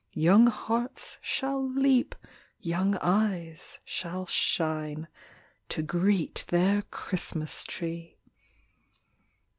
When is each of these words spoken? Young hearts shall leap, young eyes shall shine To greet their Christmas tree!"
Young 0.15 0.47
hearts 0.47 1.19
shall 1.21 1.63
leap, 1.63 2.15
young 2.59 2.95
eyes 3.03 3.77
shall 3.85 4.25
shine 4.25 5.07
To 5.69 5.83
greet 5.83 6.43
their 6.47 6.81
Christmas 6.89 7.63
tree!" 7.63 8.17